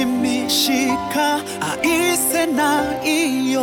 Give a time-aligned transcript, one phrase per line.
[0.00, 3.60] 君しか愛せないよ。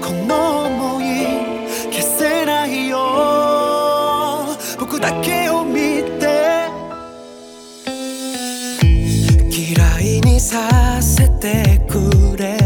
[0.00, 2.98] この想い消せないよ。
[4.80, 6.66] 僕だけを見て。
[9.52, 12.58] 嫌いにさせてくれ。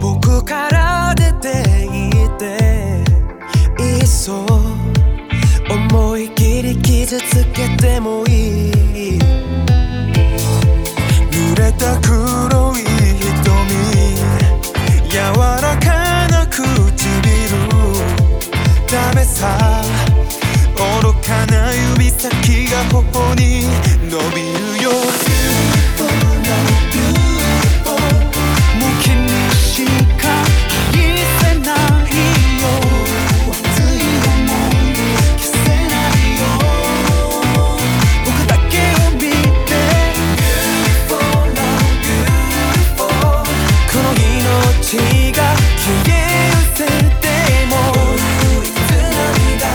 [0.00, 3.04] 僕から出ていて。
[3.78, 4.46] いっそ。
[5.68, 9.23] 思い切り傷つけてもいい。
[11.84, 13.44] た黒い瞳
[15.10, 15.18] 柔
[15.60, 16.64] らかな唇。
[18.90, 19.84] ダメさ。
[21.02, 23.64] 愚かな指先が頬に
[24.10, 24.63] 伸びる。
[44.94, 45.42] 命が
[45.76, 47.26] 消え失せて
[47.66, 47.74] も
[48.62, 48.78] いつ
[49.18, 49.66] 涙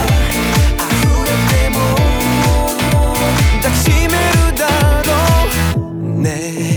[0.77, 0.87] 溢
[1.25, 1.75] れても
[3.61, 4.63] 抱きしめるだ
[5.03, 5.09] ろ
[5.75, 6.21] う。
[6.21, 6.27] ね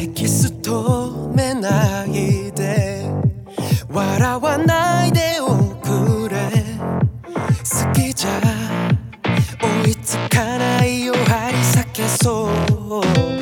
[0.05, 0.67] えキス止
[1.37, 2.11] めない
[2.53, 2.61] で
[3.89, 6.35] 笑わないでおくれ
[7.63, 8.31] 好きじゃ
[9.85, 12.51] 追いつかないよ張り裂けそ
[13.39, 13.42] う。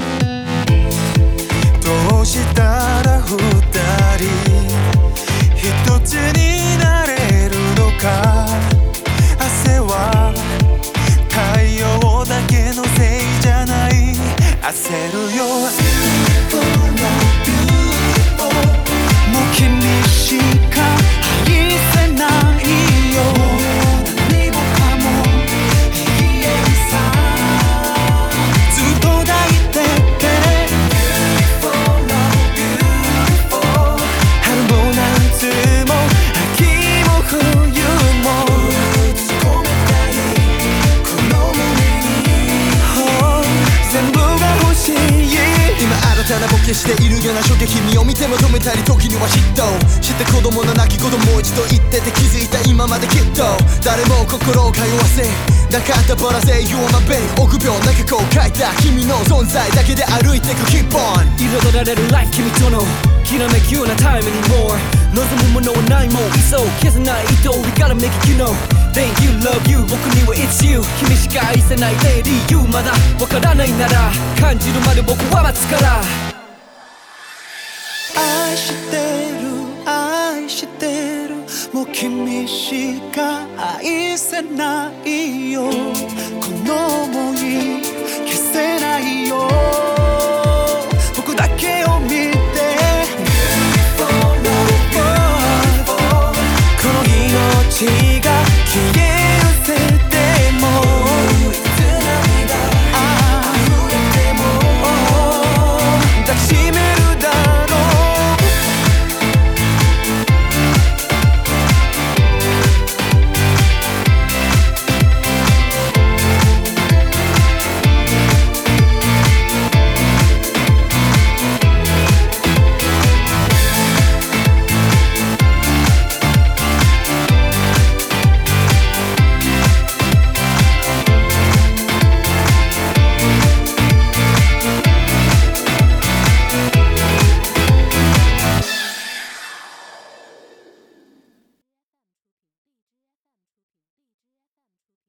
[46.31, 49.67] たらボケしているような衝撃君を見ても止めたり時には嫉妬
[49.99, 53.43] して子供の泣き言もう一度言ってて気づいた今まできっと
[53.83, 55.27] 誰も心を通わせ
[55.75, 62.87] なかったバラせ You are my babe 臆病な過去を書いた君の存在だけで歩いてく Keep on 彩られる life 君との
[63.27, 66.23] きらめくようなタイムに More 望むものはないもん。
[66.23, 68.55] いっそ消せない糸 We gotta make it you know.
[68.93, 69.79] Thank you love you.
[69.83, 70.81] 僕には it's you.
[70.99, 72.59] 君しか愛せない lady you.
[72.69, 74.11] まだわからないなら。
[74.41, 76.01] 感じるまで僕は待つから。
[78.17, 78.97] 愛して
[79.41, 79.51] る。
[79.87, 81.37] 愛してる。
[81.73, 83.47] もう君しか
[83.79, 85.70] 愛せないよ。